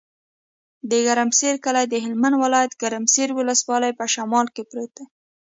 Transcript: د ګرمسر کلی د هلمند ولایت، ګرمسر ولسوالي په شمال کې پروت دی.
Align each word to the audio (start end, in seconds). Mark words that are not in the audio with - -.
د 0.89 0.91
ګرمسر 1.07 1.53
کلی 1.65 1.85
د 1.89 1.95
هلمند 2.05 2.35
ولایت، 2.43 2.73
ګرمسر 2.81 3.27
ولسوالي 3.33 3.91
په 3.99 4.05
شمال 4.13 4.45
کې 4.55 4.63
پروت 4.69 4.91
دی. 4.97 5.05